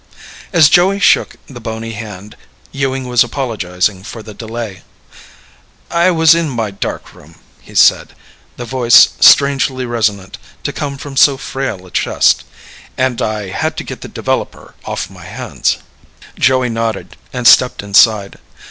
As 0.51 0.67
Joey 0.67 0.99
shook 0.99 1.35
the 1.47 1.59
bony 1.59 1.91
hand, 1.91 2.35
Ewing 2.71 3.07
was 3.07 3.23
apologizing 3.23 4.01
for 4.01 4.23
the 4.23 4.33
delay. 4.33 4.81
"I 5.91 6.09
was 6.09 6.33
in 6.33 6.49
my 6.49 6.71
dark 6.71 7.13
room," 7.13 7.35
he 7.61 7.75
said 7.75 8.15
the 8.57 8.65
voice 8.65 9.09
strangely 9.19 9.85
resonant 9.85 10.39
to 10.63 10.73
come 10.73 10.97
from 10.97 11.15
so 11.15 11.37
frail 11.37 11.85
a 11.85 11.91
chest 11.91 12.45
"and 12.97 13.21
I 13.21 13.49
had 13.49 13.77
to 13.77 13.83
get 13.83 14.01
the 14.01 14.07
developer 14.07 14.73
off 14.85 15.07
my 15.07 15.25
hands." 15.25 15.77
Joey 16.35 16.69
nodded 16.69 17.15
and 17.31 17.47
stepped 17.47 17.83
inside. 17.83 18.39